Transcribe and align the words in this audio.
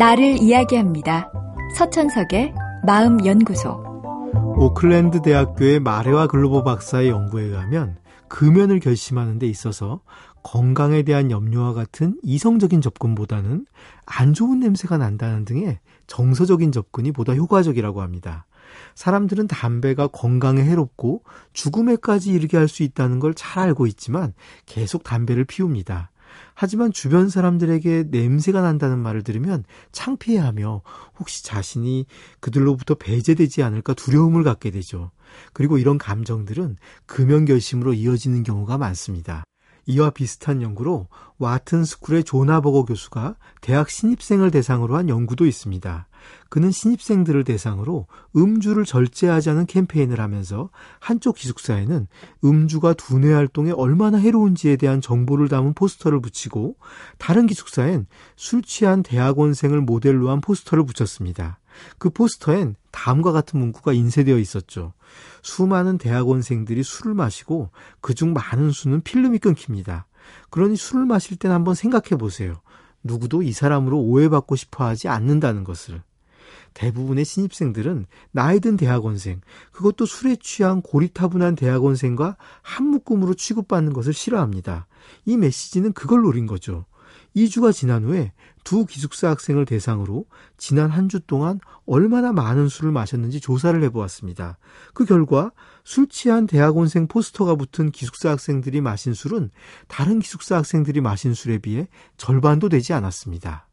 나를 0.00 0.40
이야기합니다. 0.40 1.30
서천석의 1.76 2.54
마음연구소. 2.86 3.68
오클랜드 4.56 5.20
대학교의 5.20 5.80
마레와 5.80 6.26
글로버 6.26 6.64
박사의 6.64 7.10
연구에 7.10 7.42
의하면 7.44 7.98
금연을 8.28 8.80
결심하는 8.80 9.38
데 9.38 9.46
있어서 9.46 10.00
건강에 10.42 11.02
대한 11.02 11.30
염려와 11.30 11.74
같은 11.74 12.16
이성적인 12.22 12.80
접근보다는 12.80 13.66
안 14.06 14.32
좋은 14.32 14.60
냄새가 14.60 14.96
난다는 14.96 15.44
등의 15.44 15.80
정서적인 16.06 16.72
접근이 16.72 17.12
보다 17.12 17.34
효과적이라고 17.34 18.00
합니다. 18.00 18.46
사람들은 18.94 19.48
담배가 19.48 20.06
건강에 20.06 20.62
해롭고 20.62 21.24
죽음에까지 21.52 22.30
이르게 22.32 22.56
할 22.56 22.68
수 22.68 22.82
있다는 22.84 23.20
걸 23.20 23.34
잘 23.34 23.64
알고 23.64 23.86
있지만 23.86 24.32
계속 24.64 25.04
담배를 25.04 25.44
피웁니다. 25.44 26.10
하지만 26.54 26.92
주변 26.92 27.28
사람들에게 27.28 28.04
냄새가 28.10 28.60
난다는 28.60 28.98
말을 28.98 29.22
들으면 29.22 29.64
창피해하며 29.92 30.82
혹시 31.18 31.44
자신이 31.44 32.06
그들로부터 32.40 32.94
배제되지 32.94 33.62
않을까 33.62 33.94
두려움을 33.94 34.44
갖게 34.44 34.70
되죠. 34.70 35.10
그리고 35.52 35.78
이런 35.78 35.98
감정들은 35.98 36.76
금연 37.06 37.44
결심으로 37.44 37.94
이어지는 37.94 38.42
경우가 38.42 38.78
많습니다. 38.78 39.44
이와 39.90 40.10
비슷한 40.10 40.62
연구로 40.62 41.08
와튼 41.38 41.84
스쿨의 41.84 42.24
조나버거 42.24 42.84
교수가 42.84 43.36
대학 43.60 43.90
신입생을 43.90 44.50
대상으로 44.50 44.96
한 44.96 45.08
연구도 45.08 45.46
있습니다. 45.46 46.06
그는 46.48 46.70
신입생들을 46.70 47.44
대상으로 47.44 48.06
음주를 48.36 48.84
절제하자는 48.84 49.66
캠페인을 49.66 50.20
하면서 50.20 50.70
한쪽 50.98 51.36
기숙사에는 51.36 52.08
음주가 52.44 52.94
두뇌 52.94 53.32
활동에 53.32 53.70
얼마나 53.70 54.18
해로운지에 54.18 54.76
대한 54.76 55.00
정보를 55.00 55.48
담은 55.48 55.74
포스터를 55.74 56.20
붙이고 56.20 56.76
다른 57.18 57.46
기숙사엔 57.46 58.06
술 58.36 58.62
취한 58.62 59.02
대학원생을 59.02 59.80
모델로 59.80 60.30
한 60.30 60.40
포스터를 60.40 60.84
붙였습니다. 60.84 61.59
그 61.98 62.10
포스터엔 62.10 62.76
다음과 62.90 63.32
같은 63.32 63.58
문구가 63.60 63.92
인쇄되어 63.92 64.38
있었죠. 64.38 64.92
수많은 65.42 65.98
대학원생들이 65.98 66.82
술을 66.82 67.14
마시고 67.14 67.70
그중 68.00 68.32
많은 68.32 68.70
수는 68.70 69.00
필름이 69.02 69.38
끊깁니다. 69.38 70.06
그러니 70.50 70.76
술을 70.76 71.06
마실 71.06 71.36
땐 71.36 71.50
한번 71.50 71.74
생각해 71.74 72.18
보세요. 72.18 72.60
누구도 73.02 73.42
이 73.42 73.52
사람으로 73.52 73.98
오해받고 73.98 74.56
싶어 74.56 74.84
하지 74.84 75.08
않는다는 75.08 75.64
것을. 75.64 76.02
대부분의 76.74 77.24
신입생들은 77.24 78.06
나이 78.30 78.60
든 78.60 78.76
대학원생, 78.76 79.40
그것도 79.72 80.06
술에 80.06 80.36
취한 80.36 80.82
고리타분한 80.82 81.56
대학원생과 81.56 82.36
한 82.62 82.86
묶음으로 82.86 83.34
취급받는 83.34 83.92
것을 83.92 84.12
싫어합니다. 84.12 84.86
이 85.24 85.36
메시지는 85.36 85.92
그걸 85.92 86.22
노린 86.22 86.46
거죠. 86.46 86.84
2주가 87.36 87.72
지난 87.72 88.04
후에 88.04 88.32
두 88.64 88.84
기숙사 88.86 89.30
학생을 89.30 89.64
대상으로 89.64 90.26
지난 90.56 90.90
한 90.90 91.08
주 91.08 91.20
동안 91.20 91.58
얼마나 91.86 92.32
많은 92.32 92.68
술을 92.68 92.92
마셨는지 92.92 93.40
조사를 93.40 93.82
해보았습니다. 93.84 94.58
그 94.94 95.04
결과 95.04 95.50
술 95.84 96.08
취한 96.08 96.46
대학원생 96.46 97.08
포스터가 97.08 97.56
붙은 97.56 97.90
기숙사 97.90 98.30
학생들이 98.30 98.80
마신 98.80 99.12
술은 99.12 99.50
다른 99.88 100.20
기숙사 100.20 100.56
학생들이 100.56 101.00
마신 101.00 101.34
술에 101.34 101.58
비해 101.58 101.88
절반도 102.16 102.68
되지 102.68 102.92
않았습니다. 102.92 103.66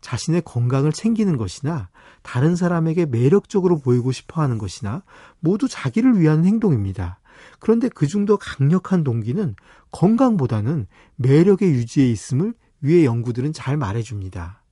자신의 0.00 0.42
건강을 0.42 0.92
챙기는 0.92 1.36
것이나 1.36 1.88
다른 2.22 2.56
사람에게 2.56 3.06
매력적으로 3.06 3.78
보이고 3.78 4.12
싶어 4.12 4.42
하는 4.42 4.58
것이나 4.58 5.02
모두 5.40 5.68
자기를 5.68 6.20
위한 6.20 6.44
행동입니다. 6.44 7.20
그런데 7.60 7.88
그중 7.88 8.24
더 8.24 8.36
강력한 8.36 9.04
동기는 9.04 9.56
건강보다는 9.90 10.86
매력의 11.16 11.70
유지에 11.70 12.08
있음을 12.08 12.54
위의 12.82 13.04
연구들은 13.04 13.52
잘 13.52 13.76
말해줍니다. 13.76 14.62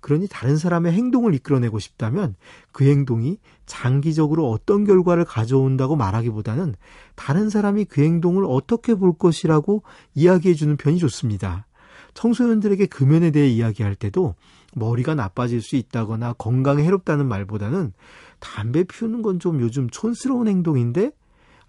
그러니 0.00 0.28
다른 0.28 0.56
사람의 0.56 0.92
행동을 0.92 1.34
이끌어내고 1.34 1.78
싶다면 1.78 2.34
그 2.72 2.84
행동이 2.84 3.38
장기적으로 3.66 4.50
어떤 4.50 4.84
결과를 4.84 5.24
가져온다고 5.24 5.94
말하기보다는 5.94 6.74
다른 7.14 7.50
사람이 7.50 7.84
그 7.84 8.02
행동을 8.02 8.44
어떻게 8.48 8.94
볼 8.94 9.16
것이라고 9.16 9.82
이야기해주는 10.14 10.76
편이 10.78 10.98
좋습니다. 10.98 11.66
청소년들에게 12.14 12.86
금연에 12.86 13.30
대해 13.30 13.48
이야기할 13.48 13.94
때도 13.94 14.34
머리가 14.74 15.14
나빠질 15.14 15.60
수 15.60 15.76
있다거나 15.76 16.32
건강에 16.34 16.82
해롭다는 16.82 17.26
말보다는 17.28 17.92
담배 18.38 18.84
피우는 18.84 19.22
건 19.22 19.38
좀 19.38 19.60
요즘 19.60 19.88
촌스러운 19.90 20.48
행동인데 20.48 21.12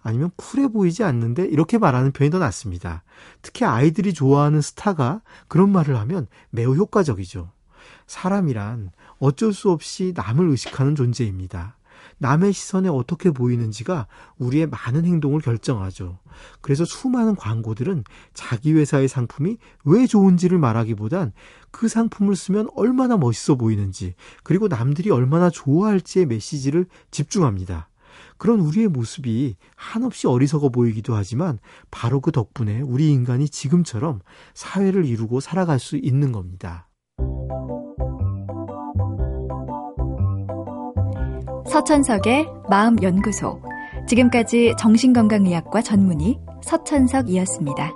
아니면 0.03 0.31
쿨해 0.35 0.69
보이지 0.69 1.03
않는데 1.03 1.45
이렇게 1.45 1.77
말하는 1.77 2.11
편이 2.11 2.29
더 2.29 2.39
낫습니다. 2.39 3.03
특히 3.41 3.65
아이들이 3.65 4.13
좋아하는 4.13 4.61
스타가 4.61 5.21
그런 5.47 5.71
말을 5.71 5.97
하면 5.97 6.27
매우 6.49 6.75
효과적이죠. 6.75 7.51
사람이란 8.07 8.91
어쩔 9.19 9.53
수 9.53 9.71
없이 9.71 10.13
남을 10.15 10.49
의식하는 10.49 10.95
존재입니다. 10.95 11.77
남의 12.17 12.53
시선에 12.53 12.89
어떻게 12.89 13.31
보이는지가 13.31 14.07
우리의 14.37 14.67
많은 14.67 15.05
행동을 15.05 15.41
결정하죠. 15.41 16.19
그래서 16.61 16.85
수많은 16.85 17.35
광고들은 17.35 18.03
자기 18.33 18.73
회사의 18.73 19.07
상품이 19.07 19.57
왜 19.85 20.07
좋은지를 20.07 20.59
말하기보단 20.59 21.31
그 21.71 21.87
상품을 21.87 22.35
쓰면 22.35 22.69
얼마나 22.75 23.17
멋있어 23.17 23.55
보이는지, 23.55 24.13
그리고 24.43 24.67
남들이 24.67 25.09
얼마나 25.09 25.49
좋아할지의 25.49 26.27
메시지를 26.27 26.85
집중합니다. 27.09 27.89
그런 28.37 28.59
우리의 28.59 28.87
모습이 28.87 29.55
한없이 29.75 30.27
어리석어 30.27 30.69
보이기도 30.69 31.15
하지만 31.15 31.59
바로 31.89 32.21
그 32.21 32.31
덕분에 32.31 32.81
우리 32.81 33.11
인간이 33.11 33.49
지금처럼 33.49 34.19
사회를 34.53 35.05
이루고 35.05 35.39
살아갈 35.39 35.79
수 35.79 35.97
있는 35.97 36.31
겁니다. 36.31 36.87
서천석의 41.67 42.47
마음연구소. 42.69 43.61
지금까지 44.07 44.73
정신건강의학과 44.77 45.81
전문의 45.81 46.39
서천석이었습니다. 46.63 47.93